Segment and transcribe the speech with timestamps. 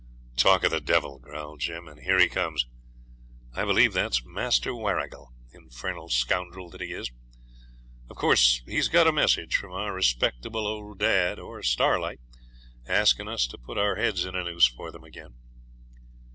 [0.35, 2.65] 'Talk of the devil!' growled Jim, 'and here he comes.
[3.53, 7.11] I believe that's Master Warrigal, infernal scoundrel that he is.
[8.09, 12.19] Of course he's got a message from our respectable old dad or Starlight,
[12.87, 15.35] asking us to put our heads in a noose for them again.'